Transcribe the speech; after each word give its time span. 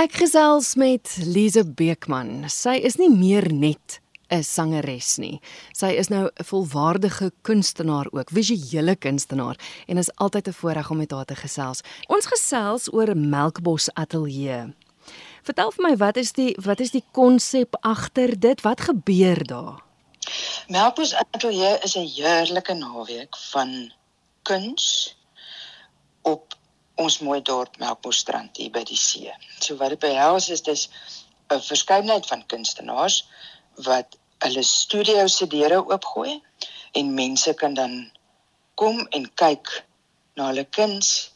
Ek 0.00 0.14
gesels 0.16 0.78
met 0.80 1.10
Lize 1.28 1.60
Beekman. 1.76 2.46
Sy 2.48 2.78
is 2.88 2.94
nie 2.96 3.10
meer 3.12 3.44
net 3.52 3.98
'n 4.32 4.40
sangeres 4.42 5.18
nie. 5.18 5.42
Sy 5.76 5.90
is 5.92 6.08
nou 6.08 6.30
'n 6.30 6.44
volwaardige 6.44 7.30
kunstenaar 7.42 8.06
ook, 8.10 8.30
visuele 8.30 8.96
kunstenaar 8.96 9.58
en 9.86 9.98
is 9.98 10.14
altyd 10.16 10.48
'n 10.48 10.52
voorreg 10.52 10.90
om 10.90 10.96
met 10.96 11.10
haar 11.10 11.24
te 11.24 11.36
gesels. 11.36 11.82
Ons 12.08 12.26
gesels 12.26 12.92
oor 12.92 13.14
Melkbos 13.16 13.92
Ateljee. 13.92 14.72
Vertel 15.42 15.70
vir 15.70 15.88
my 15.88 15.96
wat 15.96 16.16
is 16.16 16.32
die 16.32 16.56
wat 16.64 16.80
is 16.80 16.90
die 16.90 17.04
konsep 17.12 17.76
agter 17.80 18.40
dit? 18.40 18.60
Wat 18.60 18.80
gebeur 18.80 19.44
daar? 19.44 19.82
Melkbos 20.68 21.14
Ateljee 21.14 21.78
is 21.82 21.96
'n 21.96 22.08
heerlike 22.08 22.74
naweek 22.74 23.36
van 23.52 23.92
kuns 24.42 25.19
ons 27.00 27.18
mooi 27.24 27.40
dorp 27.50 27.78
Melkbosstrand 27.80 28.56
hier 28.60 28.72
by 28.74 28.84
die 28.88 28.98
see. 29.00 29.32
So 29.60 29.76
wat 29.80 29.94
dit 29.94 30.02
behels 30.04 30.48
is 30.56 30.64
dis 30.66 30.88
'n 31.50 31.60
verskeidenheid 31.60 32.26
van 32.26 32.46
kunstenaars 32.46 33.24
wat 33.88 34.16
hulle 34.44 34.62
studio 34.62 35.26
se 35.26 35.46
deure 35.46 35.80
oopgooi 35.84 36.40
en 36.92 37.14
mense 37.14 37.54
kan 37.54 37.74
dan 37.74 38.10
kom 38.74 39.06
en 39.16 39.28
kyk 39.42 39.84
na 40.36 40.46
hulle 40.50 40.64
kuns 40.64 41.30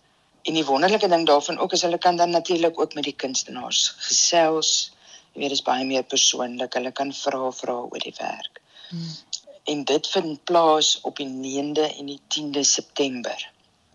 en 0.49 0.57
die 0.59 0.65
wonderlike 0.65 1.09
ding 1.09 1.27
daarvan 1.27 1.59
ook 1.59 1.73
is 1.73 1.83
hulle 1.87 1.99
kan 1.99 2.17
dan 2.17 2.31
natuurlik 2.31 2.81
ook 2.81 2.95
met 2.95 3.05
die 3.05 3.17
kunstenaars 3.17 3.95
gesels. 4.09 4.93
Jy 5.33 5.41
weet 5.41 5.55
dis 5.57 5.65
baie 5.67 5.85
meer 5.85 6.05
persoonlik. 6.05 6.77
Hulle 6.79 6.93
kan 6.93 7.13
vra 7.13 7.51
vra 7.51 7.79
oor 7.89 8.05
die 8.05 8.15
werk. 8.19 8.61
Hmm. 8.89 9.15
En 9.73 9.85
dit 9.85 10.07
vind 10.07 10.45
plaas 10.45 10.99
op 11.01 11.17
die 11.17 11.29
9de 11.29 11.89
en 11.99 12.13
die 12.13 12.21
10de 12.37 12.61
September. 12.61 13.49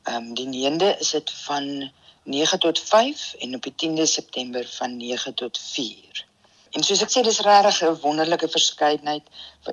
Ehm 0.09 0.15
um, 0.15 0.33
die 0.33 0.47
9de 0.47 0.89
is 0.99 1.09
dit 1.17 1.31
van 1.31 1.91
9 2.23 2.59
tot 2.59 2.79
5 2.79 3.33
en 3.33 3.55
op 3.55 3.63
die 3.67 3.75
10de 3.81 4.07
September 4.09 4.67
van 4.77 4.97
9 4.97 5.33
tot 5.33 5.59
4. 5.59 6.25
En 6.69 6.83
soos 6.83 7.01
ek 7.05 7.11
sê 7.13 7.21
dis 7.25 7.41
regtig 7.45 7.81
'n 7.85 7.99
wonderlike 8.05 8.49
verskeidenheid. 8.55 9.25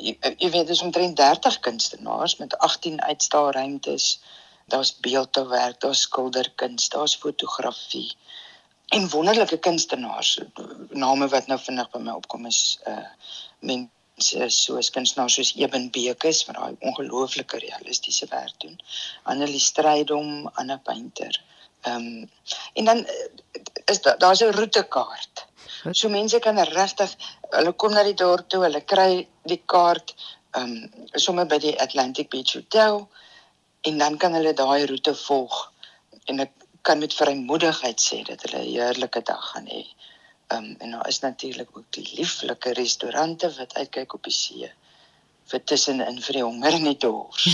Jy, 0.09 0.17
jy 0.45 0.51
weet 0.51 0.67
dis 0.67 0.85
omtrent 0.87 1.17
30 1.17 1.59
kunstenaars 1.69 2.37
met 2.37 2.59
18 2.69 3.03
uitstaalruimtes. 3.03 4.21
Daar's 4.67 4.93
beeldhouwerk, 5.01 5.81
daar's 5.81 6.01
skilderkuns, 6.09 6.89
daar's 6.89 7.17
fotografie 7.17 8.11
en 8.89 9.09
wonderlike 9.09 9.59
kunstenaars. 9.59 10.39
Name 10.91 11.29
wat 11.29 11.47
nou 11.47 11.59
vinnig 11.59 11.91
by 11.91 11.99
my 11.99 12.15
opkom 12.21 12.47
is 12.47 12.79
uh 12.87 13.05
men 13.59 13.91
soos 14.17 14.91
kunstenaars 14.91 15.35
soos 15.35 15.53
Eben 15.57 15.91
Bekes 15.91 16.45
wat 16.47 16.57
daai 16.57 16.77
ongelooflike 16.81 17.59
realistiese 17.59 18.27
werk 18.31 18.55
doen. 18.61 18.79
Annelie 19.25 19.61
Strydom, 19.61 20.49
Anna 20.55 20.77
Painter. 20.77 21.43
Ehm 21.83 21.97
um, 21.97 22.31
en 22.75 22.85
dan 22.85 23.05
eh, 23.05 23.61
is 23.85 24.01
daar 24.03 24.19
daar's 24.19 24.41
'n 24.41 24.53
roetekaart. 24.53 25.47
So 25.91 26.09
mense 26.09 26.39
kan 26.39 26.59
regtig 26.59 27.17
hulle 27.51 27.73
kom 27.73 27.93
na 27.93 28.03
die 28.03 28.15
dorp 28.15 28.49
toe, 28.49 28.63
hulle 28.63 28.81
kry 28.81 29.29
die 29.45 29.63
kaart 29.67 30.15
ehm 30.51 30.73
um, 30.73 30.91
sommer 31.13 31.47
by 31.47 31.59
die 31.59 31.81
Atlantic 31.81 32.31
Beach 32.31 32.53
Hotel 32.53 33.09
en 33.81 33.99
dan 33.99 34.17
kan 34.17 34.33
hulle 34.33 34.53
daai 34.53 34.87
roete 34.87 35.15
volg 35.15 35.73
en 36.25 36.41
ek 36.41 36.53
kan 36.83 36.99
met 36.99 37.15
vrymoedigheid 37.15 38.01
sê 38.01 38.23
dat 38.25 38.43
hulle 38.43 38.65
'n 38.65 38.73
heerlike 38.73 39.23
dag 39.23 39.51
gaan 39.51 39.67
hê. 39.67 39.85
Um, 40.55 40.75
en 40.79 40.91
daar 40.91 41.09
is 41.09 41.21
natuurlik 41.21 41.69
ook 41.73 41.85
die 41.91 42.07
lieflike 42.17 42.73
restaurante 42.73 43.51
wat 43.59 43.75
uitkyk 43.75 44.15
op 44.15 44.23
die 44.23 44.33
see 44.33 44.71
vir 45.51 45.63
tussenin 45.65 46.21
vir 46.23 46.39
die 46.39 46.45
honger 46.45 46.77
en 46.79 46.87
die 46.87 46.99
dors. 47.03 47.49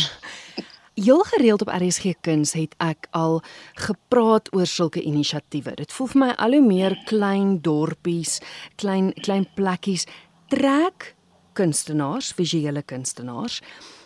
Heel 0.95 1.23
gereeld 1.25 1.63
op 1.65 1.73
RSG 1.73 2.19
Kuns 2.21 2.53
het 2.53 2.75
ek 2.85 3.07
al 3.17 3.39
gepraat 3.81 4.51
oor 4.53 4.69
sulke 4.69 5.01
inisiatiewe. 5.01 5.73
Dit 5.81 5.93
voel 5.93 6.11
vir 6.13 6.21
my 6.21 6.31
al 6.37 6.57
hoe 6.59 6.67
meer 6.67 6.99
klein 7.09 7.55
dorpies, 7.65 8.41
klein 8.77 9.13
klein 9.25 9.49
plekkies 9.57 10.05
trek 10.53 11.15
kunstenaars, 11.57 12.35
visuele 12.37 12.83
kunstenaars. 12.85 13.63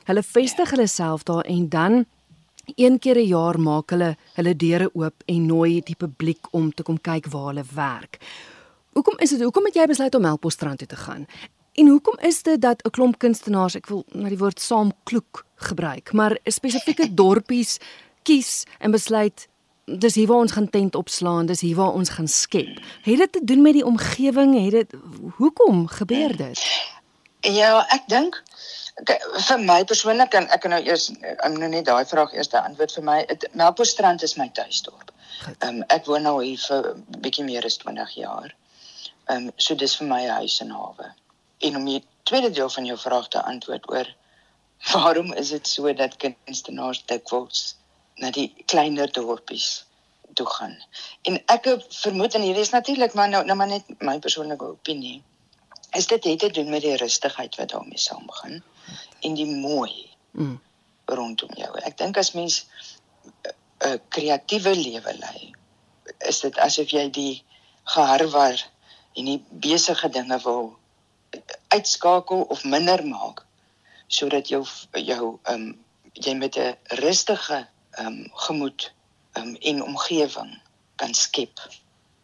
Hulle 0.06 0.22
vestig 0.22 0.70
hulle 0.70 0.86
self 0.86 1.26
daar 1.26 1.46
en 1.50 1.68
dan 1.68 2.04
een 2.74 2.98
keer 2.98 3.18
'n 3.18 3.26
jaar 3.26 3.58
maak 3.58 3.90
hulle 3.90 4.16
hulle 4.34 4.56
deure 4.56 4.90
oop 4.94 5.22
en 5.26 5.46
nooi 5.46 5.80
die 5.80 5.96
publiek 5.98 6.46
om 6.50 6.74
te 6.74 6.82
kom 6.82 7.00
kyk 7.00 7.26
waar 7.26 7.46
hulle 7.46 7.64
werk. 7.74 8.18
Hoekom 8.96 9.18
is 9.18 9.30
dit? 9.30 9.42
Hoekom 9.44 9.66
het 9.68 9.74
jy 9.76 9.84
besluit 9.90 10.14
om 10.14 10.22
Melkbosstrand 10.24 10.78
toe 10.78 10.88
te 10.88 10.96
gaan? 10.96 11.26
En 11.76 11.88
hoekom 11.88 12.16
is 12.24 12.42
dit 12.42 12.60
dat 12.60 12.80
'n 12.82 12.90
klomp 12.90 13.18
kunstenaars, 13.18 13.74
ek 13.74 13.86
wil 13.86 14.04
na 14.08 14.28
die 14.28 14.38
woord 14.38 14.60
saamkloek 14.60 15.44
gebruik, 15.54 16.12
maar 16.12 16.38
spesifieke 16.44 17.14
dorpies 17.20 17.76
kies 18.22 18.64
en 18.78 18.90
besluit 18.90 19.48
dis 19.84 20.14
hier 20.14 20.26
waar 20.26 20.38
ons 20.46 20.52
gaan 20.52 20.70
tent 20.70 20.94
opslaan, 20.94 21.46
dis 21.46 21.60
hier 21.60 21.76
waar 21.76 21.92
ons 21.92 22.08
gaan 22.08 22.28
skep. 22.28 22.80
Het 23.02 23.18
dit 23.18 23.32
te 23.32 23.44
doen 23.44 23.62
met 23.62 23.72
die 23.72 23.84
omgewing? 23.84 24.64
Het 24.64 24.72
dit 24.72 24.94
hoekom 25.36 25.86
gebeur 25.86 26.36
dit? 26.36 26.58
Ja, 27.40 27.86
ek 27.88 28.08
dink 28.08 28.42
vir 29.48 29.58
my 29.58 29.84
persoonlik 29.84 30.30
kan 30.30 30.48
ek 30.48 30.64
nou 30.64 30.82
eers 30.82 31.10
ek 31.20 31.52
nou 31.52 31.68
net 31.68 31.84
daai 31.84 32.04
vraag 32.04 32.32
eers 32.32 32.48
antwoord 32.48 32.92
vir 32.92 33.04
my. 33.04 33.26
Melkbosstrand 33.52 34.22
is 34.22 34.36
my 34.36 34.48
tuisdorp. 34.48 35.12
Um, 35.60 35.84
ek 35.88 36.06
woon 36.06 36.22
nou 36.22 36.40
hier 36.44 36.58
vir 36.58 36.94
bietjie 37.20 37.44
meer 37.44 37.64
as 37.64 37.76
20 37.76 38.16
jaar. 38.16 38.54
Ehm 39.26 39.48
um, 39.48 39.52
so 39.56 39.74
dis 39.74 39.96
vir 39.98 40.06
my 40.06 40.22
'n 40.24 40.36
huis 40.40 40.60
en 40.60 40.70
hawe. 40.70 41.14
En 41.58 41.76
om 41.76 41.84
die 41.84 42.04
tweede 42.22 42.50
deel 42.50 42.70
van 42.70 42.84
jou 42.84 42.98
vraag 42.98 43.28
te 43.28 43.42
antwoord 43.42 43.90
oor 43.90 44.14
waarom 44.92 45.32
is 45.32 45.48
dit 45.48 45.68
so 45.68 45.92
dat 45.92 46.16
kunstenaars 46.16 47.04
dikwels 47.06 47.76
na 48.14 48.30
die 48.30 48.48
kleiner 48.66 49.12
dorpies 49.12 49.84
toe 50.34 50.46
gaan. 50.46 50.76
En 51.22 51.38
ek 51.52 51.68
vermoed 51.88 52.34
en 52.34 52.44
hierdie 52.44 52.64
is 52.66 52.74
natuurlik 52.74 53.14
maar 53.14 53.28
nou 53.28 53.44
nou 53.44 53.56
maar 53.56 53.72
net 53.72 53.88
my 53.98 54.18
persoonlike 54.18 54.64
opinie. 54.64 55.22
Is 55.90 56.06
dit 56.06 56.24
het 56.24 56.38
te 56.38 56.50
doen 56.50 56.70
met 56.70 56.82
die 56.82 56.96
rustigheid 56.96 57.56
wat 57.56 57.68
daarmee 57.68 57.98
saamgaan 57.98 58.62
en 59.20 59.34
die 59.34 59.46
mooi 59.46 60.10
mm. 60.30 60.60
rondom 61.04 61.54
jou. 61.56 61.72
Ek 61.82 61.98
dink 61.98 62.16
as 62.16 62.32
mens 62.32 62.66
'n 63.84 64.00
kreatiewe 64.08 64.74
lewe 64.74 65.12
lei, 65.18 65.52
is 66.18 66.40
dit 66.40 66.58
asof 66.58 66.90
jy 66.90 67.10
die 67.10 67.44
geharwar 67.84 68.62
en 69.16 69.24
nie 69.24 69.40
besige 69.50 70.08
dinge 70.08 70.38
wil 70.44 70.76
uitskakel 71.68 72.42
of 72.42 72.64
minder 72.64 73.06
maak 73.06 73.44
sodat 74.06 74.48
jou 74.48 74.62
jou 74.92 75.38
ehm 75.42 75.54
um, 75.54 75.74
jy 76.12 76.34
met 76.34 76.56
'n 76.56 76.76
rustige 77.02 77.66
ehm 77.90 78.06
um, 78.06 78.30
gemoed 78.32 78.92
ehm 79.32 79.48
um, 79.48 79.54
en 79.54 79.82
omgewing 79.82 80.60
kan 80.96 81.14
skep. 81.14 81.60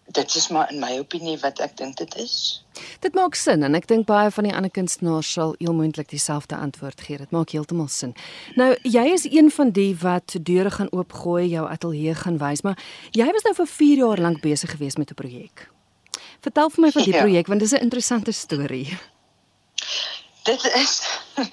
Dit 0.06 0.34
is 0.34 0.48
maar 0.48 0.72
in 0.72 0.78
my 0.78 0.98
opinie 0.98 1.38
wat 1.38 1.58
ek 1.58 1.76
dink 1.76 1.96
dit 1.96 2.14
is. 2.14 2.64
Dit 3.00 3.14
maak 3.14 3.34
sin 3.34 3.62
en 3.62 3.74
ek 3.74 3.86
dink 3.88 4.06
baie 4.06 4.30
van 4.30 4.44
die 4.44 4.54
ander 4.54 4.70
kunstenaars 4.70 5.32
sal 5.32 5.54
heel 5.58 5.74
moontlik 5.74 6.08
dieselfde 6.08 6.56
antwoord 6.56 7.00
gee. 7.00 7.18
Dit 7.18 7.30
maak 7.30 7.50
heeltemal 7.50 7.88
sin. 7.88 8.14
Nou, 8.54 8.76
jy 8.82 9.04
is 9.12 9.24
een 9.24 9.50
van 9.50 9.70
die 9.70 9.96
wat 9.96 10.36
deure 10.40 10.70
gaan 10.70 10.92
oopgooi, 10.92 11.48
jou 11.48 11.68
ateljee 11.68 12.14
gaan 12.14 12.38
wys, 12.38 12.62
maar 12.62 12.78
jy 13.10 13.32
was 13.32 13.42
nou 13.42 13.54
vir 13.54 13.66
4 13.66 13.96
jaar 13.96 14.20
lank 14.20 14.40
besig 14.40 14.70
geweest 14.70 14.98
met 14.98 15.10
'n 15.10 15.14
projek. 15.14 15.68
Vertel 16.42 16.70
vir 16.74 16.82
my 16.84 16.90
van 16.90 17.06
die 17.06 17.14
ja. 17.14 17.22
projek 17.22 17.46
want 17.50 17.60
dit 17.62 17.72
is 17.72 17.78
'n 17.78 17.86
interessante 17.86 18.32
storie. 18.32 18.98
Dit 20.42 20.64
is 20.74 21.00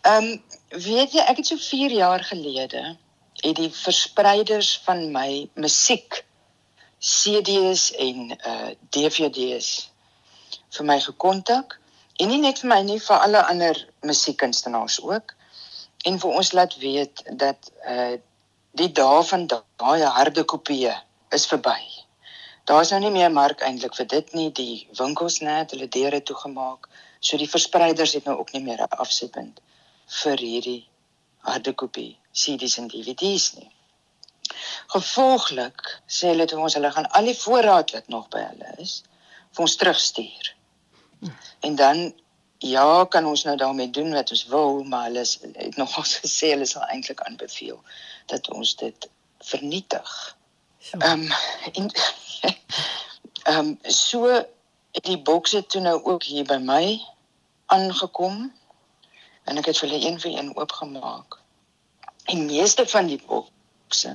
Ehm 0.00 0.24
um, 0.24 0.42
weet 0.70 1.12
jy 1.12 1.22
ek 1.28 1.36
het 1.42 1.46
so 1.46 1.56
4 1.56 1.92
jaar 1.92 2.22
gelede 2.24 2.96
het 3.40 3.56
die 3.56 3.70
verspreiders 3.72 4.80
van 4.84 5.10
my 5.12 5.48
musiek 5.54 6.24
CD's 7.00 7.90
en 7.96 8.30
uh 8.30 8.70
DVD's 8.96 9.90
vir 10.76 10.86
my 10.86 10.98
gekontak 11.00 11.78
en 12.16 12.28
nie 12.28 12.40
net 12.40 12.62
vir 12.62 12.68
my 12.72 12.80
nie 12.86 13.00
vir 13.00 13.16
alle 13.16 13.44
ander 13.52 13.76
musiekkunstenaars 14.00 15.00
ook 15.02 15.34
en 16.04 16.20
vir 16.20 16.40
ons 16.42 16.52
laat 16.52 16.76
weet 16.78 17.24
dat 17.44 17.72
uh 17.84 18.16
die 18.80 18.92
dae 18.92 19.22
van 19.32 19.46
daai 19.50 20.04
harde 20.04 20.44
kopieë 20.44 20.94
is 21.34 21.46
verby. 21.50 21.78
Daar's 22.70 22.90
nou 22.94 23.00
nie 23.02 23.10
meer 23.10 23.32
mark 23.34 23.64
eintlik 23.66 23.96
vir 23.98 24.06
dit 24.06 24.28
nie. 24.38 24.50
Die 24.54 24.74
winkels 24.98 25.40
net 25.42 25.72
hulle 25.74 25.88
deure 25.90 26.20
toegemaak. 26.22 26.86
So 27.18 27.38
die 27.40 27.50
verspreiders 27.50 28.12
het 28.14 28.28
nou 28.30 28.36
ook 28.38 28.52
nie 28.54 28.62
meer 28.62 28.82
'n 28.84 29.00
afsetpunt 29.04 29.58
vir 30.22 30.38
hierdie 30.38 30.82
harde 31.48 31.72
kopie 31.82 32.12
CD's 32.32 32.78
en 32.78 32.86
DVD's 32.92 33.48
nie. 33.56 33.70
Gevolglik 34.94 35.82
sê 36.06 36.30
hulle 36.32 36.46
toe 36.46 36.60
ons 36.62 36.74
hulle 36.78 36.92
gaan 36.94 37.10
al 37.18 37.30
die 37.32 37.38
voorraad 37.42 37.90
wat 37.96 38.08
nog 38.08 38.28
by 38.28 38.46
hulle 38.46 38.72
is 38.86 39.02
vir 39.52 39.66
ons 39.66 39.76
terugstuur. 39.76 40.54
En 41.66 41.76
dan 41.76 42.14
ja, 42.58 43.04
kan 43.04 43.26
ons 43.26 43.44
nou 43.44 43.56
daarmee 43.56 43.90
doen 43.90 44.12
wat 44.12 44.30
ons 44.30 44.46
wil, 44.46 44.84
maar 44.84 45.08
hulle 45.08 45.26
het 45.54 45.76
nog 45.76 45.96
gesê 46.22 46.54
hulle 46.54 46.66
sal 46.66 46.86
eintlik 46.86 47.20
aanbeveel 47.26 47.82
dat 48.26 48.50
ons 48.50 48.76
dit 48.76 49.10
vernietig. 49.38 50.36
Ehm 50.98 51.26
um, 51.26 51.90
Ehm 53.50 53.58
um, 53.58 53.78
so 53.82 54.26
het 54.94 55.04
die 55.04 55.18
bokse 55.18 55.66
toe 55.66 55.80
nou 55.82 55.96
ook 56.02 56.22
hier 56.22 56.44
by 56.46 56.58
my 56.62 56.84
aangekom 57.66 58.36
en 59.44 59.58
ek 59.58 59.70
het 59.70 59.80
hulle 59.82 59.98
een 59.98 60.20
vir 60.22 60.36
een 60.36 60.52
oopgemaak. 60.56 61.38
En 62.30 62.44
meeste 62.46 62.86
van 62.86 63.10
die 63.10 63.18
bokse 63.26 64.14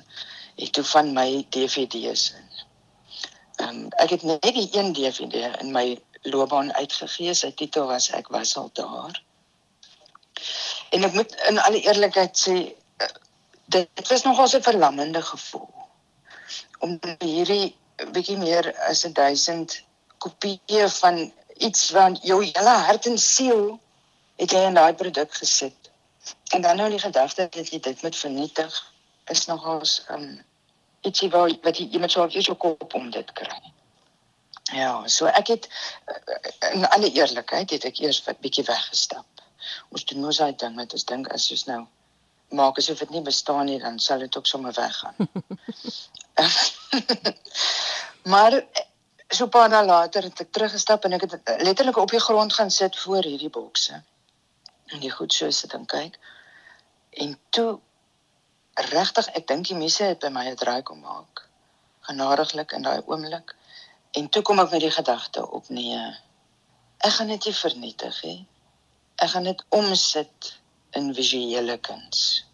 het 0.56 0.72
toe 0.78 0.86
van 0.94 1.12
my 1.18 1.46
DVD's 1.50 2.30
in. 2.38 2.48
Um, 3.66 3.84
ek 4.00 4.16
het 4.16 4.24
net 4.24 4.48
die 4.56 4.70
een 4.72 4.96
DVD 4.96 5.52
in 5.60 5.76
my 5.76 6.00
loopbaan 6.22 6.72
uitgegee. 6.74 7.36
Sy 7.36 7.52
titel 7.52 7.92
was 7.92 8.12
Ek 8.16 8.32
was 8.32 8.56
al 8.56 8.70
daar. 8.74 9.24
En 10.96 11.04
ek 11.04 11.14
moet 11.14 11.40
in 11.52 11.60
alle 11.60 11.84
eerlikheid 11.84 12.40
sê 12.40 12.60
eh, 13.04 13.16
dit 13.66 14.08
was 14.08 14.24
nogal 14.24 14.48
'n 14.48 14.70
verlammende 14.72 15.22
gevoel 15.22 15.74
om 16.80 17.00
hierdie 17.20 17.76
bietjie 17.95 18.38
meer 18.38 18.71
as 18.89 19.01
1000 19.07 19.83
kopieë 20.18 20.89
van 21.00 21.31
iets 21.57 21.89
van 21.95 22.18
jou 22.21 22.42
hele 22.44 22.75
hart 22.88 23.06
en 23.06 23.18
siel 23.18 23.80
het 24.36 24.51
jy 24.51 24.65
in 24.68 24.75
daai 24.80 24.94
produk 24.94 25.33
gesit. 25.33 25.92
En 26.53 26.62
dan 26.62 26.75
nou 26.75 26.89
die 26.89 27.00
gedagte 27.00 27.47
dat 27.51 27.71
jy 27.71 27.80
dit 27.80 28.01
moet 28.01 28.18
vernietig 28.18 28.81
is 29.31 29.45
nogals 29.45 30.03
um 30.09 30.44
ietsie 31.06 31.30
wat 31.30 31.62
wat 31.63 31.77
jy 31.77 32.00
met 32.00 32.18
'n 32.18 32.42
so 32.42 32.56
kop 32.56 32.94
om 32.94 33.09
dit 33.09 33.31
kry. 33.33 33.62
Ja, 34.74 35.07
so 35.07 35.25
ek 35.25 35.48
het 35.48 35.69
eh, 36.06 36.74
in 36.74 36.88
alle 36.89 37.12
eerlikheid 37.12 37.69
het 37.69 37.86
ek 37.86 38.00
eers 38.00 38.24
wat 38.25 38.39
bietjie 38.39 38.65
weggestap. 38.65 39.25
Ons 39.89 40.06
doen 40.06 40.21
mos 40.21 40.38
daai 40.38 40.56
ding 40.56 40.75
met 40.75 40.94
ons 40.94 41.06
dink 41.06 41.27
as 41.27 41.48
jy 41.50 41.57
nou 41.65 41.86
maak 42.50 42.77
asof 42.77 43.00
dit 43.00 43.09
nie 43.09 43.21
bestaan 43.21 43.65
nie, 43.65 43.80
dan 43.80 44.00
sal 44.00 44.19
dit 44.19 44.38
ook 44.38 44.48
sommer 44.48 44.74
weggaan. 44.74 45.15
maar 48.32 48.64
so 49.28 49.48
paar 49.48 49.70
dae 49.70 49.86
later 49.86 50.28
het 50.28 50.40
ek 50.44 50.52
teruggestap 50.52 51.06
en 51.06 51.18
ek 51.18 51.26
het 51.26 51.56
letterlik 51.64 51.98
op 51.98 52.12
die 52.12 52.20
grond 52.20 52.54
gaan 52.54 52.72
sit 52.72 52.98
voor 53.00 53.24
hierdie 53.24 53.50
bokse. 53.50 54.02
En 54.86 55.00
die 55.00 55.12
goed 55.12 55.34
so 55.34 55.50
sit 55.50 55.74
en 55.74 55.86
kyk. 55.86 56.18
En 57.10 57.38
toe 57.50 57.80
regtig, 58.92 59.28
ek 59.40 59.48
dink 59.48 59.68
die 59.70 59.78
mense 59.78 60.04
het 60.04 60.20
by 60.20 60.30
my 60.30 60.50
'n 60.50 60.56
draai 60.56 60.82
kom 60.84 61.00
maak. 61.00 61.48
Genadiglik 62.08 62.72
in 62.72 62.84
daai 62.84 63.02
oomblik. 63.06 63.56
En 64.12 64.30
toe 64.30 64.42
kom 64.42 64.60
ek 64.60 64.72
met 64.72 64.82
die 64.82 64.92
gedagte 64.92 65.50
op 65.52 65.70
nee. 65.70 66.04
Ek 66.98 67.14
gaan 67.14 67.28
dit 67.28 67.46
nie 67.46 67.54
vernietig 67.54 68.24
nie. 68.24 68.48
Ek 69.16 69.30
gaan 69.30 69.44
dit 69.44 69.64
omsit 69.70 70.60
in 70.92 71.14
visuele 71.14 71.78
kuns. 71.78 72.46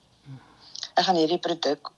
Ek 0.93 1.05
gaan 1.05 1.15
hierdie 1.15 1.39
produk 1.39 1.91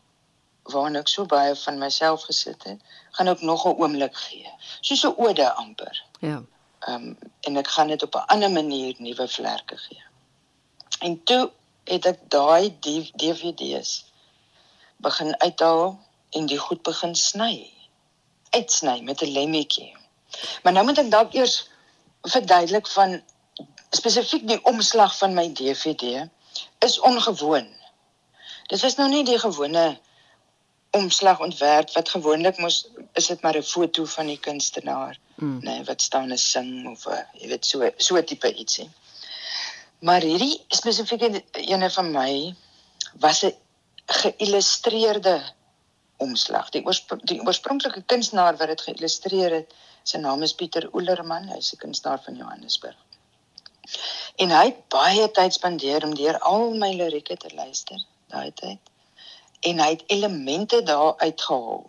waarna 0.63 0.99
ek 0.99 1.07
so 1.07 1.25
baie 1.25 1.55
van 1.55 1.77
myself 1.77 2.23
gesit 2.29 2.63
het, 2.63 2.79
gaan 3.11 3.27
ook 3.27 3.41
nog 3.41 3.65
'n 3.65 3.75
oomblik 3.81 4.15
gee. 4.17 4.49
Soos 4.81 5.03
'n 5.03 5.15
ode 5.17 5.53
amper. 5.53 6.03
Ja. 6.19 6.43
Ehm 6.79 6.95
um, 6.95 7.17
en 7.41 7.57
ek 7.57 7.67
gaan 7.67 7.87
dit 7.87 8.03
op 8.03 8.15
'n 8.15 8.27
ander 8.33 8.51
manier 8.51 8.95
nuwe 8.97 9.27
vlerke 9.27 9.77
gee. 9.77 10.03
En 10.99 11.23
toe 11.23 11.51
het 11.83 12.05
ek 12.05 12.19
daai 12.29 12.79
DVD's 13.15 14.05
begin 14.97 15.39
uithaal 15.39 15.99
en 16.29 16.45
die 16.45 16.57
goed 16.57 16.81
begin 16.81 17.15
sny. 17.15 17.71
Uitsny 18.49 19.01
met 19.01 19.21
'n 19.21 19.31
lemmetjie. 19.31 19.95
Maar 20.63 20.73
nou 20.73 20.85
moet 20.85 20.97
ek 20.97 21.11
dalk 21.11 21.33
eers 21.33 21.69
verduidelik 22.21 22.87
van 22.87 23.21
spesifiek 23.89 24.47
die 24.47 24.63
omslag 24.63 25.17
van 25.17 25.33
my 25.33 25.53
DVD 25.53 26.27
is 26.79 26.99
ongewoon. 26.99 27.67
Dit 28.67 28.83
is 28.83 28.95
nou 28.95 29.09
nie 29.09 29.23
die 29.23 29.39
gewone 29.39 29.99
omslag 30.93 31.39
ontwerp 31.39 31.91
wat 31.93 32.09
gewoonlik 32.09 32.57
mos 32.61 32.87
is 33.19 33.27
dit 33.27 33.41
maar 33.41 33.57
'n 33.57 33.69
foto 33.75 34.05
van 34.05 34.27
die 34.27 34.39
kunstenaar, 34.39 35.17
mm. 35.35 35.59
nê, 35.59 35.63
nee, 35.69 35.83
wat 35.83 36.01
staan 36.01 36.31
en 36.31 36.37
sing 36.37 36.87
of 36.91 37.07
'n 37.07 37.25
jy 37.39 37.47
weet 37.47 37.65
so 37.65 37.89
so 37.97 38.23
tipe 38.23 38.53
ietsie. 38.53 38.89
Maar 39.99 40.21
hierdie 40.21 40.61
spesifieke 40.67 41.43
ene 41.51 41.89
van 41.89 42.11
my 42.11 42.55
was 43.25 43.43
'n 43.43 43.55
geïllustreerde 44.05 45.41
omslag. 46.17 46.69
Die 46.69 46.85
oorspr 46.85 47.17
die 47.23 47.41
oorspronklike 47.41 48.03
kunstenaar 48.05 48.57
wat 48.57 48.67
dit 48.67 48.81
geïllustreer 48.81 49.51
het, 49.51 49.73
sy 50.03 50.17
naam 50.17 50.43
is 50.43 50.53
Pieter 50.53 50.89
Oelerman, 50.93 51.47
hy's 51.47 51.73
'n 51.73 51.77
kunstenaar 51.77 52.21
van 52.23 52.35
Johannesburg. 52.35 52.97
En 54.35 54.49
hy 54.49 54.65
het 54.65 54.87
baie 54.87 55.31
tyd 55.31 55.53
spandeer 55.53 56.03
om 56.03 56.15
deur 56.15 56.39
al 56.39 56.73
my 56.73 56.93
lirieke 56.93 57.37
te 57.37 57.49
luister 57.55 57.99
daai 58.27 58.51
tyd 58.53 58.92
en 59.69 59.79
hy 59.79 59.89
het 59.95 60.03
elemente 60.07 60.83
daar 60.83 61.17
uitgehaal. 61.17 61.83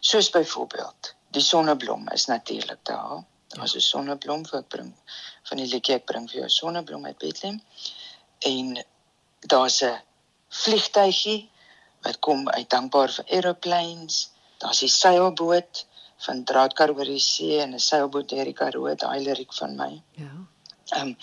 Soos 0.00 0.30
byvoorbeeld, 0.30 1.14
die 1.30 1.42
sonneblom 1.42 2.08
is 2.14 2.26
natuurlik 2.26 2.82
daar. 2.82 3.24
Daar's 3.54 3.74
'n 3.74 3.80
sonneblom 3.80 4.46
vir 4.46 4.62
bring 4.62 4.94
van 5.48 5.56
die 5.56 5.66
liedjie 5.66 5.94
ek 5.94 6.04
bring 6.04 6.30
vir 6.30 6.38
jou 6.40 6.48
sonneblom 6.48 7.06
uit 7.06 7.18
Bethlehem. 7.18 7.60
En 8.38 8.84
daar's 9.40 9.82
'n 9.82 10.00
vliegtuigie 10.48 11.50
wat 12.02 12.18
kom 12.18 12.48
uit 12.48 12.70
dankbaar 12.70 13.10
vir 13.10 13.24
aeroplanes. 13.28 14.30
Daar's 14.58 14.78
die 14.78 14.88
seilboot 14.88 15.86
van 16.16 16.44
Draadkar 16.44 16.94
oor 16.94 17.04
die 17.04 17.20
see 17.20 17.60
en 17.60 17.74
'n 17.74 17.78
seilboot 17.78 18.28
deur 18.28 18.44
die 18.44 18.52
Karoo, 18.52 18.94
daai 18.94 19.20
liriek 19.20 19.54
van 19.54 19.76
my. 19.76 20.02
Ja. 20.10 20.32
Ehm 20.96 21.08
um, 21.08 21.16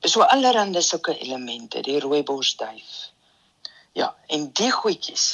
so 0.00 0.20
allerhande 0.20 0.80
sulke 0.80 1.18
elemente, 1.18 1.80
die 1.80 2.00
rooibosduif. 2.00 3.13
Ja, 3.94 4.14
en 4.26 4.48
die 4.52 4.72
goedjies 4.74 5.24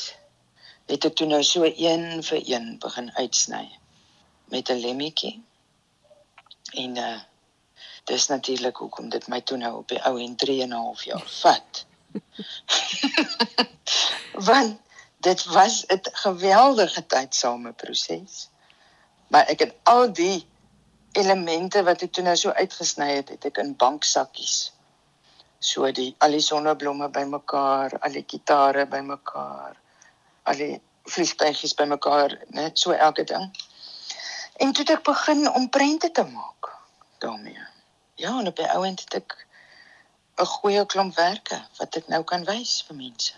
het 0.91 1.05
ek 1.09 1.15
toe 1.17 1.27
nou 1.31 1.41
so 1.47 1.65
een 1.65 2.21
vir 2.27 2.41
een 2.45 2.67
begin 2.83 3.07
uitsny 3.17 3.62
met 4.53 4.69
'n 4.69 4.83
lemmetjie. 4.83 5.37
En 6.83 6.97
uh 6.97 7.21
dis 8.05 8.27
natuurlik 8.27 8.77
hoekom 8.77 9.09
dit 9.09 9.29
my 9.29 9.41
toe 9.41 9.57
nou 9.57 9.77
op 9.79 9.89
die 9.89 10.01
ou 10.05 10.21
en 10.21 10.37
3 10.37 10.62
en 10.62 10.69
'n 10.69 10.83
half 10.83 11.05
jaar 11.05 11.29
vat. 11.41 11.85
Want 14.51 14.81
dit 15.17 15.45
was 15.45 15.85
'n 15.87 16.01
geweldige 16.12 17.07
tydsame 17.07 17.73
proses. 17.73 18.49
Maar 19.29 19.47
ek 19.47 19.59
het 19.59 19.75
al 19.83 20.12
die 20.12 20.47
elemente 21.12 21.83
wat 21.83 22.03
ek 22.03 22.12
toe 22.12 22.25
nou 22.25 22.37
so 22.37 22.51
uitgesny 22.51 23.11
het, 23.15 23.29
het 23.29 23.45
ek 23.45 23.57
in 23.57 23.77
banksakkies 23.77 24.73
so 25.61 25.91
die 25.93 26.15
al 26.25 26.33
die 26.37 26.45
sonneblomme 26.45 27.11
bymekaar, 27.12 27.99
al 28.01 28.17
die 28.17 28.25
gitare 28.27 28.87
bymekaar, 28.89 29.77
al 30.49 30.62
die 30.62 30.81
vliegtuigies 31.11 31.77
bymekaar, 31.77 32.39
net 32.57 32.79
so 32.79 32.97
elke 32.97 33.25
ding. 33.29 33.51
En 34.61 34.73
toe 34.73 34.85
het 34.85 34.97
ek 34.99 35.05
begin 35.05 35.47
om 35.53 35.69
prente 35.69 36.11
te 36.11 36.25
maak 36.25 36.73
daarmee. 37.21 37.69
Ja, 38.21 38.39
en 38.39 38.49
op 38.49 38.57
die 38.57 38.69
ouend 38.73 39.01
het 39.05 39.15
ek 39.23 39.37
'n 40.41 40.47
goeie 40.47 40.87
klomp 40.87 41.15
werke 41.17 41.59
wat 41.79 41.97
ek 41.97 42.09
nou 42.09 42.23
kan 42.25 42.45
wys 42.49 42.85
vir 42.89 42.97
mense. 42.97 43.33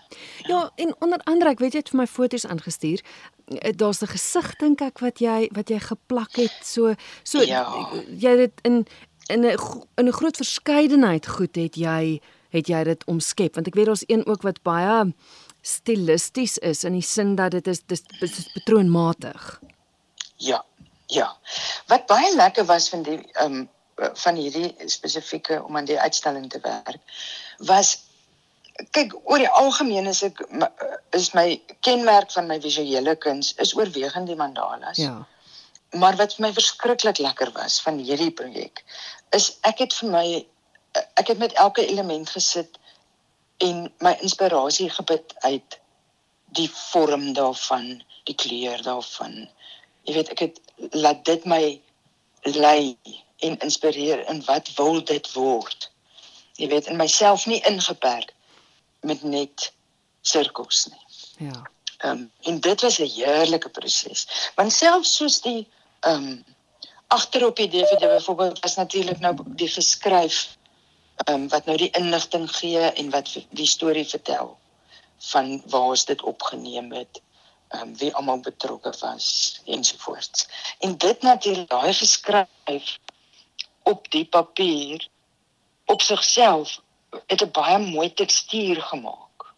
Ja, 0.47 0.49
ja 0.49 0.71
en 0.75 0.95
onder 0.99 1.21
andere, 1.25 1.51
ek 1.51 1.59
weet 1.59 1.73
jy 1.73 1.83
het 1.83 1.89
vir 1.89 2.03
my 2.03 2.07
foto's 2.07 2.47
aangestuur. 2.47 3.03
Eh, 3.47 3.73
daar's 3.77 4.03
'n 4.03 4.07
gesig 4.15 4.57
dink 4.57 4.81
ek 4.81 4.99
wat 4.99 5.19
jy 5.19 5.49
wat 5.53 5.69
jy 5.69 5.79
geplak 5.79 6.37
het 6.37 6.59
so 6.63 6.95
so 7.23 7.43
ja. 7.43 7.67
jy 8.07 8.31
het 8.31 8.39
dit 8.39 8.61
in 8.63 8.87
in 9.27 9.45
'n 9.47 9.59
in 9.95 10.09
'n 10.09 10.13
groot 10.13 10.37
verskeidenheid 10.37 11.27
goed 11.27 11.55
het 11.57 11.75
jy 11.77 12.21
het 12.51 12.67
jy 12.69 12.85
dit 12.85 13.05
omskep 13.05 13.55
want 13.55 13.67
ek 13.67 13.75
weet 13.75 13.87
daar's 13.87 14.07
een 14.07 14.27
ook 14.27 14.43
wat 14.43 14.63
baie 14.63 15.13
stilisties 15.63 16.59
is 16.59 16.85
in 16.85 16.93
die 16.93 17.07
sin 17.07 17.35
dat 17.35 17.51
dit 17.51 17.67
is 17.67 17.83
dis 17.87 18.03
is 18.21 18.53
patroonmatig. 18.53 19.61
Ja. 20.37 20.65
Ja. 21.07 21.37
Wat 21.87 22.07
baie 22.07 22.35
lekker 22.37 22.65
was 22.65 22.89
van 22.89 23.03
die 23.03 23.21
ehm 23.33 23.55
um, 23.55 23.69
van 23.97 24.35
hierdie 24.35 24.75
spesifieke 24.87 25.63
om 25.63 25.77
aan 25.77 25.85
die 25.85 26.01
uitstalling 26.01 26.49
te 26.51 26.59
werk 26.63 26.99
was 27.59 27.99
kyk 28.91 29.15
oor 29.29 29.39
die 29.39 29.49
algemeen 29.49 30.09
is 30.11 30.23
ek 30.27 30.41
is 31.11 31.33
my 31.37 31.61
kenmerk 31.81 32.33
van 32.33 32.49
my 32.49 32.59
visuele 32.61 33.15
kuns 33.17 33.53
is 33.63 33.75
oorwegend 33.77 34.27
die 34.27 34.37
mandalas. 34.37 34.97
Ja. 34.97 35.27
Maar 35.93 36.17
wat 36.17 36.35
vir 36.35 36.47
my 36.47 36.53
verskriklik 36.57 37.19
lekker 37.19 37.53
was 37.53 37.81
van 37.85 37.99
hierdie 37.99 38.33
projek 38.33 38.85
is 39.37 39.53
ek 39.69 39.85
het 39.85 39.95
vir 40.01 40.11
my 40.13 40.27
ek 41.21 41.29
het 41.33 41.39
met 41.39 41.53
elke 41.61 41.85
element 41.87 42.31
gesit 42.31 42.79
en 43.65 43.87
my 44.05 44.13
inspirasie 44.21 44.91
gebid 44.91 45.35
uit 45.45 45.79
die 46.53 46.69
vorm 46.71 47.33
daarvan, 47.33 48.03
die 48.29 48.35
kleur 48.35 48.83
daarvan. 48.85 49.49
Jy 50.05 50.15
weet 50.19 50.33
ek 50.35 50.45
het 50.47 50.61
laat 50.93 51.25
dit 51.25 51.45
my 51.49 51.63
lei 52.43 52.97
en 53.43 53.59
inspireer 53.65 54.25
in 54.29 54.43
wat 54.45 54.69
wil 54.77 55.01
dit 55.05 55.33
word. 55.33 55.89
Jy 56.61 56.69
weet 56.69 56.91
in 56.93 57.01
myself 57.01 57.47
nie 57.47 57.63
ingeperk 57.69 58.35
met 59.01 59.23
net 59.23 59.71
sirkels 60.23 60.87
nie. 60.91 61.07
Ja. 61.49 61.63
Ehm 62.03 62.11
um, 62.11 62.31
en 62.51 62.61
dit 62.61 62.81
was 62.81 62.99
'n 62.99 63.09
heerlike 63.15 63.69
proses. 63.69 64.27
Want 64.55 64.73
selfs 64.73 65.17
soos 65.17 65.41
die 65.41 65.69
ehm 66.03 66.27
um, 66.27 66.45
agter 67.13 67.47
op 67.47 67.57
die 67.57 67.69
DVD 67.69 67.99
byvoorbeeld 67.99 68.59
was 68.59 68.75
natuurlik 68.75 69.21
nou 69.21 69.37
die 69.47 69.69
geskryf 69.69 70.57
ehm 71.25 71.35
um, 71.35 71.49
wat 71.49 71.65
nou 71.65 71.77
die 71.77 71.91
inligting 71.91 72.49
gee 72.57 72.81
en 72.81 73.11
wat 73.11 73.37
die 73.51 73.67
storie 73.67 74.07
vertel 74.09 74.57
van 75.33 75.63
waar 75.67 75.93
is 75.93 76.05
dit 76.05 76.23
opgeneem 76.23 76.93
het 76.93 77.21
ehm 77.69 77.83
um, 77.83 77.97
wie 77.97 78.15
almal 78.15 78.41
betrokke 78.41 78.95
was 79.01 79.61
ensovoorts. 79.65 80.49
En 80.79 80.97
dit 80.99 81.23
natuurlik 81.23 81.69
daai 81.69 81.93
geskryf 81.93 82.99
op 83.83 84.11
die 84.11 84.25
papier 84.25 85.09
op 85.85 86.03
sigself 86.03 86.81
het 87.27 87.43
'n 87.43 87.51
baie 87.51 87.79
mooi 87.79 88.13
tekstuur 88.13 88.83
gemaak. 88.83 89.55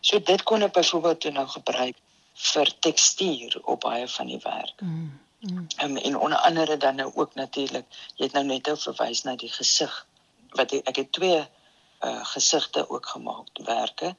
So 0.00 0.20
dit 0.20 0.42
kon 0.42 0.62
ek 0.62 0.72
byvoorbeeld 0.72 1.20
toe 1.20 1.30
nou 1.30 1.46
gebruik 1.48 1.96
vir 2.34 2.78
tekstuur 2.78 3.60
op 3.64 3.80
baie 3.80 4.08
van 4.08 4.26
die 4.26 4.40
werk. 4.42 4.80
Mm. 4.80 5.23
Mm. 5.44 5.66
Um, 5.82 5.96
en 5.96 6.18
onder 6.18 6.38
andere 6.38 6.76
dan 6.76 6.94
nou 6.94 7.12
ook 7.14 7.34
natuurlik, 7.34 7.84
jy 8.16 8.24
het 8.24 8.32
nou 8.32 8.44
net 8.44 8.70
verwys 8.80 9.22
na 9.22 9.36
die 9.36 9.52
gesig 9.52 10.06
wat 10.56 10.72
ek, 10.72 10.88
ek 10.88 10.96
het 10.96 11.12
twee 11.12 11.42
uh 12.04 12.24
gesigte 12.32 12.84
ook 12.90 13.06
gemaak 13.06 13.48
werke 13.64 14.14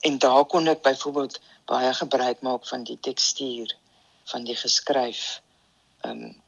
en 0.00 0.18
daar 0.18 0.44
kon 0.44 0.66
ek 0.66 0.82
byvoorbeeld 0.82 1.40
baie 1.64 1.94
gebruik 1.94 2.40
maak 2.40 2.66
van 2.68 2.84
die 2.84 2.98
tekstuur 3.00 3.76
van 4.24 4.44
die 4.44 4.56
geskryf 4.56 5.40
um 6.08 6.40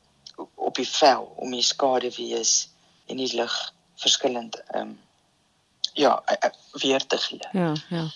op 0.54 0.74
die 0.74 0.88
vel 0.88 1.32
om 1.36 1.50
die 1.50 1.62
skaduwees 1.62 2.68
en 3.06 3.16
die 3.16 3.30
lig 3.36 3.56
verskillend 3.94 4.60
um 4.74 4.98
ja 5.94 6.22
weer 6.72 7.06
te 7.06 7.18
gee. 7.18 7.48
Ja, 7.52 7.72
ja. 7.88 8.08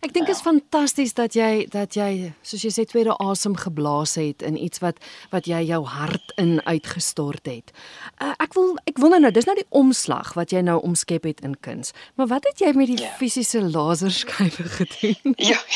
Ek 0.00 0.14
dink 0.14 0.26
dit 0.26 0.32
ja. 0.32 0.38
is 0.38 0.44
fantasties 0.44 1.12
dat 1.12 1.34
jy 1.36 1.66
dat 1.68 1.96
jy 1.98 2.30
soos 2.40 2.62
jy 2.64 2.70
sê 2.72 2.86
tweede 2.88 3.12
asem 3.20 3.52
geblaas 3.60 4.14
het 4.16 4.40
in 4.46 4.56
iets 4.56 4.80
wat 4.80 4.96
wat 5.32 5.48
jy 5.50 5.60
jou 5.68 5.82
hart 5.84 6.32
in 6.40 6.56
uitgestort 6.64 7.50
het. 7.50 7.72
Uh, 8.16 8.32
ek 8.40 8.56
wil 8.56 8.72
ek 8.88 9.00
wonder 9.02 9.20
nou, 9.20 9.32
dis 9.36 9.48
nou 9.48 9.58
die 9.58 9.68
omslag 9.76 10.32
wat 10.38 10.54
jy 10.56 10.62
nou 10.64 10.78
omskep 10.88 11.28
het 11.28 11.44
in 11.44 11.58
kuns. 11.60 11.92
Maar 12.16 12.30
wat 12.32 12.48
het 12.48 12.64
jy 12.64 12.72
met 12.78 12.88
die 12.88 12.96
ja. 13.02 13.12
fisiese 13.20 13.60
laserskywe 13.60 14.68
gedoen? 14.78 15.36
Ja. 15.36 15.60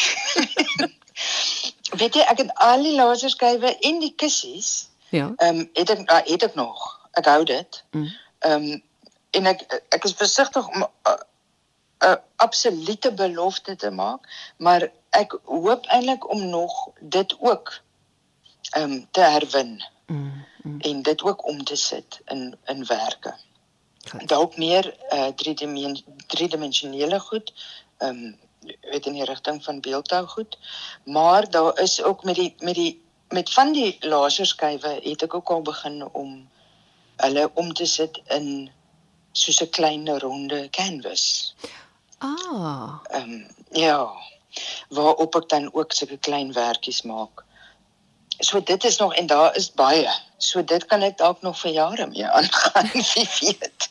Weet 2.01 2.17
jy, 2.17 2.25
ek 2.25 2.41
het 2.47 2.57
al 2.65 2.81
die 2.83 2.97
laserskywe 2.97 3.77
in 3.85 4.01
die 4.01 4.15
kussies. 4.17 4.89
Ja. 5.13 5.29
Ehm 5.37 5.61
um, 5.61 5.69
het 5.77 5.93
ek 5.93 6.01
uh, 6.09 6.25
het 6.33 6.49
ek 6.49 6.57
nog. 6.57 6.89
Ek 7.21 7.29
hou 7.29 7.43
dit. 7.45 7.85
Mm. 7.93 8.09
Ehm 8.49 8.69
um, 8.73 8.83
en 9.35 9.53
ek 9.53 9.69
ek 9.93 10.09
is 10.09 10.17
versigtig 10.17 10.65
om 10.73 10.89
uh, 10.89 11.21
'n 11.99 12.19
absolute 12.37 13.13
belofte 13.13 13.77
te 13.77 13.91
maak, 13.91 14.53
maar 14.57 14.91
ek 15.11 15.39
hoop 15.45 15.87
eintlik 15.87 16.31
om 16.31 16.49
nog 16.49 16.89
dit 17.01 17.37
ook 17.41 17.81
ehm 18.71 18.91
um, 18.91 19.09
te 19.11 19.21
herwin. 19.21 19.85
Mm, 20.07 20.45
mm. 20.63 20.81
En 20.81 21.03
dit 21.03 21.23
ook 21.23 21.47
om 21.47 21.65
te 21.65 21.77
sit 21.77 22.21
in 22.25 22.57
in 22.65 22.87
werke. 22.87 23.35
Dalk 24.27 24.57
meer 24.57 24.97
uh 25.11 25.29
driedimensionele 26.27 27.21
goed, 27.21 27.53
ehm 27.99 28.11
um, 28.11 28.39
weet 28.81 29.07
in 29.07 29.13
die 29.13 29.25
rigting 29.25 29.65
van 29.65 29.81
beeldhou 29.81 30.27
goed, 30.27 30.59
maar 31.05 31.51
daar 31.51 31.79
is 31.79 32.03
ook 32.03 32.25
met 32.25 32.35
die 32.35 32.55
met 32.59 32.75
die 32.75 33.03
met 33.29 33.53
van 33.53 33.73
die 33.73 33.97
laserskywe 34.01 35.01
het 35.03 35.23
ek 35.23 35.35
ook 35.35 35.51
al 35.51 35.63
begin 35.63 36.09
om 36.13 36.49
hulle 37.17 37.51
om 37.55 37.73
te 37.73 37.87
sit 37.87 38.21
in 38.37 38.71
soos 39.33 39.61
'n 39.63 39.71
klein 39.71 40.19
ronde 40.19 40.71
canvas. 40.71 41.55
Ah. 42.25 43.01
Ehm 43.11 43.31
um, 43.31 43.47
ja. 43.71 44.11
Waarop 44.89 45.35
ek 45.35 45.49
dan 45.49 45.73
ook 45.75 45.93
sulke 45.93 46.19
klein 46.19 46.53
werkies 46.53 47.03
maak. 47.03 47.45
So 48.39 48.63
dit 48.63 48.85
is 48.85 48.97
nog 48.97 49.15
en 49.15 49.27
daar 49.27 49.57
is 49.57 49.73
baie. 49.73 50.11
So 50.37 50.65
dit 50.65 50.87
kan 50.87 51.03
ek 51.03 51.19
dalk 51.19 51.43
nog 51.43 51.59
vir 51.61 51.71
jare 51.71 52.07
mee 52.07 52.27
aangaan, 52.27 52.91
wie 53.15 53.29
weet. 53.41 53.89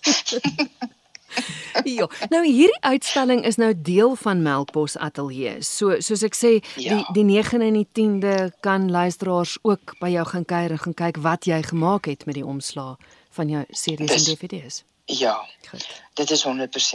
ja, 1.83 2.07
nou 2.29 2.41
hierdie 2.45 2.81
uitstalling 2.81 3.43
is 3.45 3.55
nou 3.55 3.73
deel 3.75 4.15
van 4.15 4.41
Melkbos 4.41 4.97
Ateljee. 4.97 5.61
So 5.63 5.99
soos 5.99 6.23
ek 6.23 6.37
sê, 6.37 6.53
ja. 6.75 6.95
die 6.95 7.17
die 7.19 7.25
9 7.41 7.61
en 7.61 7.79
die 7.79 7.87
10de 7.99 8.51
kan 8.65 8.89
luisteraars 8.91 9.57
ook 9.61 9.95
by 9.99 10.13
jou 10.15 10.25
gaan 10.31 10.45
kuier 10.45 10.77
en 10.77 10.83
gaan 10.87 10.97
kyk 11.05 11.21
wat 11.25 11.49
jy 11.49 11.61
gemaak 11.69 12.09
het 12.09 12.25
met 12.25 12.39
die 12.39 12.45
omslag 12.45 12.97
van 13.33 13.49
jou 13.49 13.63
series 13.69 14.17
en 14.17 14.25
DVD's. 14.29 14.83
Ja. 15.05 15.47
Goed. 15.69 16.01
Dit 16.13 16.29
is 16.31 16.45
100%. 16.45 16.49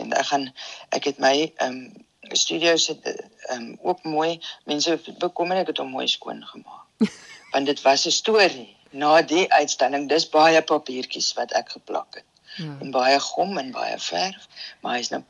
Ek 0.09 0.27
gaan 0.27 0.53
ek 0.89 1.05
het 1.05 1.19
my 1.19 1.53
ehm 1.57 1.73
um, 1.73 2.07
studio's 2.33 2.87
het 2.87 3.07
ehm 3.07 3.63
um, 3.63 3.79
ook 3.83 4.03
mooi 4.03 4.41
mense 4.65 5.01
bekommer 5.19 5.57
ek 5.57 5.67
het 5.73 5.79
hom 5.79 5.91
mooi 5.91 6.09
skoon 6.09 6.45
gemaak. 6.45 6.87
Want 7.53 7.67
dit 7.67 7.83
was 7.83 8.07
'n 8.07 8.11
storie. 8.11 8.77
Na 8.91 9.23
die 9.23 9.53
uitstalling, 9.53 10.09
dis 10.09 10.29
baie 10.29 10.63
papiertjies 10.63 11.33
wat 11.33 11.53
ek 11.53 11.69
geplak 11.69 12.15
het. 12.15 12.25
Ja. 12.57 12.77
En 12.81 12.91
baie 12.91 13.21
gom 13.21 13.59
en 13.59 13.71
baie 13.71 13.99
verf, 13.99 14.49
maar 14.81 14.95
hy's 14.95 15.11
nou 15.13 15.23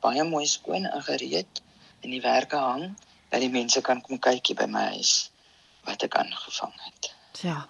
baie 0.00 0.24
mooi 0.24 0.46
skoon 0.46 0.86
en 0.86 1.02
gereed 1.02 1.62
en 2.00 2.10
die 2.10 2.20
werke 2.20 2.56
hang 2.56 2.94
dat 3.28 3.40
die 3.40 3.50
mense 3.50 3.80
kan 3.80 4.00
kom 4.00 4.18
kykie 4.18 4.54
by 4.54 4.66
my 4.66 4.84
huis 4.94 5.30
wat 5.84 6.02
ek 6.02 6.14
aangevang 6.14 6.72
het. 6.86 7.10
Ja. 7.42 7.68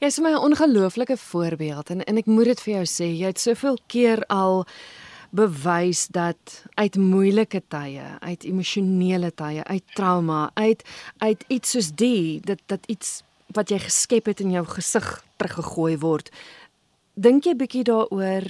Jy's 0.00 0.18
my 0.18 0.30
'n 0.30 0.38
ongelooflike 0.38 1.16
voorbeeld 1.16 1.90
en 1.90 2.04
en 2.04 2.16
ek 2.16 2.26
moet 2.26 2.44
dit 2.44 2.60
vir 2.60 2.74
jou 2.74 2.84
sê, 2.84 3.06
jy 3.18 3.26
het 3.26 3.40
soveel 3.40 3.78
keer 3.86 4.24
al 4.26 4.66
bewys 5.30 6.06
dat 6.06 6.64
uit 6.74 6.96
moeilike 6.96 7.62
tye, 7.68 8.18
uit 8.20 8.44
emosionele 8.44 9.32
tye, 9.34 9.64
uit 9.64 9.84
trauma, 9.94 10.50
uit 10.54 10.82
uit 11.18 11.44
iets 11.48 11.70
soos 11.70 11.90
die 11.94 12.40
dat 12.40 12.60
dat 12.66 12.86
iets 12.86 13.22
wat 13.46 13.70
jy 13.70 13.78
geskep 13.78 14.26
het 14.26 14.40
in 14.40 14.50
jou 14.50 14.64
gesig 14.66 15.24
teruggegooi 15.36 15.98
word. 15.98 16.30
Dink 17.14 17.44
jy 17.44 17.54
bietjie 17.54 17.84
daaroor 17.84 18.44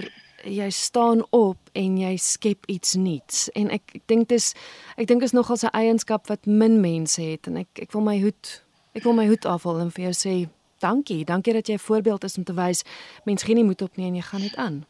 jy 0.44 0.70
staan 0.70 1.22
op 1.30 1.58
en 1.72 1.98
jy 1.98 2.16
skep 2.16 2.66
iets 2.66 2.94
nuuts 2.94 3.48
en 3.54 3.70
ek 3.70 3.94
ek 3.94 4.02
dink 4.10 4.28
dis 4.28 4.52
ek 4.96 5.06
dink 5.06 5.22
is 5.22 5.32
nogal 5.32 5.56
'n 5.62 5.70
eienskap 5.72 6.26
wat 6.26 6.46
min 6.46 6.80
mense 6.80 7.22
het 7.22 7.46
en 7.46 7.56
ek 7.56 7.68
ek 7.82 7.92
wil 7.92 8.02
my 8.02 8.18
hoed 8.20 8.62
ek 8.94 9.04
wil 9.04 9.12
my 9.12 9.26
hoed 9.26 9.46
afhaal 9.46 9.80
en 9.80 9.90
vir 9.90 10.10
jou 10.10 10.14
sê 10.14 10.48
Dankie, 10.82 11.24
dankie 11.24 11.52
dat 11.52 11.66
jy 11.66 11.74
'n 11.74 11.86
voorbeeld 11.88 12.24
is 12.24 12.36
om 12.36 12.44
te 12.44 12.54
wys 12.54 12.82
mens 13.24 13.42
gee 13.42 13.54
nie 13.54 13.64
moed 13.64 13.82
op 13.82 13.96
nie 13.96 14.06
en 14.06 14.14
jy 14.14 14.22
gaan 14.22 14.40
dit 14.40 14.56
aan. 14.56 14.86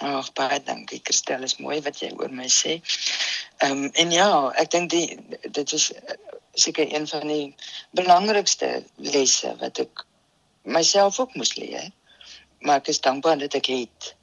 Ag 0.00 0.32
baie 0.32 0.62
dankie 0.62 1.00
Christel, 1.02 1.42
is 1.42 1.56
mooi 1.56 1.80
wat 1.82 1.98
jy 2.00 2.12
oor 2.16 2.30
my 2.30 2.48
sê. 2.48 2.78
Ehm 3.58 3.72
um, 3.72 3.90
en 4.02 4.10
ja, 4.10 4.28
ek 4.62 4.70
dink 4.70 4.90
die 4.90 5.18
dit 5.58 5.72
is 5.72 5.92
eh, 5.92 6.14
seker 6.54 6.94
een 6.94 7.08
van 7.08 7.26
die 7.28 7.54
belangrikste 7.90 8.84
lesse 8.96 9.56
wat 9.60 9.78
ek 9.78 10.06
myself 10.62 11.20
ook 11.20 11.34
moes 11.34 11.56
leer. 11.56 11.90
Maar 12.60 12.76
ek 12.76 12.88
is 12.94 13.00
dankbaar 13.00 13.38
dat 13.38 13.54
ek 13.54 13.66
het 13.66 14.14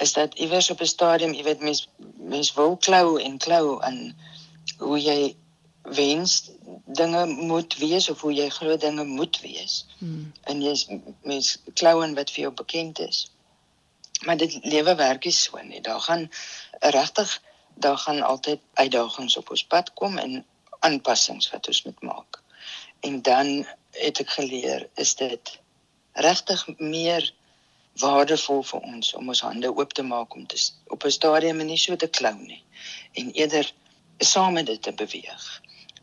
is 0.00 0.12
dat 0.12 0.34
iewers 0.34 0.70
op 0.70 0.80
'n 0.80 0.86
stadium, 0.86 1.32
jy 1.34 1.42
weet 1.42 1.60
mens 1.60 1.88
mens 2.16 2.54
wil 2.54 2.76
klou 2.76 3.20
en 3.20 3.38
klou 3.38 3.82
aan 3.82 4.16
hoe 4.78 5.00
jy 5.00 5.36
wens 5.94 6.50
dinge 6.84 7.26
moet 7.26 7.76
wees 7.76 8.08
of 8.10 8.20
hoe 8.20 8.32
jy 8.34 8.48
glo 8.50 8.76
dinge 8.76 9.04
moet 9.04 9.40
wees. 9.40 9.86
Hmm. 9.98 10.32
En 10.50 10.62
jy's 10.62 10.86
mens 11.22 11.58
klou 11.74 12.00
in 12.04 12.14
wat 12.18 12.30
vir 12.30 12.46
jou 12.46 12.52
bekend 12.62 12.98
is. 12.98 13.30
Maar 14.26 14.36
dit 14.36 14.58
lewe 14.62 14.94
werk 14.94 15.24
is 15.24 15.42
so 15.42 15.62
nie. 15.62 15.80
Daar 15.80 16.00
gaan 16.00 16.30
regtig 16.80 17.40
daar 17.80 17.98
gaan 17.98 18.22
altyd 18.22 18.60
uitdagings 18.74 19.36
op 19.36 19.50
ons 19.50 19.64
pad 19.64 19.92
kom 19.94 20.18
en 20.18 20.44
aanpassings 20.84 21.50
wat 21.50 21.66
ons 21.66 21.82
moet 21.82 22.02
maak. 22.02 22.40
En 23.00 23.22
dan 23.22 23.66
het 23.90 24.20
ek 24.20 24.30
geleer 24.36 24.88
is 24.94 25.14
dit 25.16 25.58
regtig 26.12 26.66
meer 26.78 27.32
waardevol 28.00 28.62
vir 28.62 28.80
ons 28.80 29.14
om 29.18 29.32
ons 29.32 29.42
hande 29.46 29.70
oop 29.72 29.92
te 29.92 30.02
maak 30.02 30.34
om 30.34 30.46
te 30.46 30.58
op 30.94 31.04
'n 31.04 31.10
stadium 31.10 31.64
nie 31.66 31.78
so 31.78 31.96
te 31.96 32.08
klou 32.08 32.34
nie 32.34 32.62
en 33.12 33.32
eerder 33.32 33.72
saam 34.18 34.52
met 34.52 34.66
dit 34.66 34.82
te 34.82 34.92
beweeg 34.92 35.60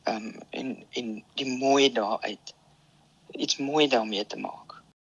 um, 0.07 0.33
en 0.49 0.83
en 0.89 1.23
die 1.33 1.57
mooi 1.57 1.91
daaruit 1.91 2.53
iets 3.31 3.57
mooi 3.57 3.87
daarmee 3.87 4.25
te 4.27 4.39
maak. 4.39 4.66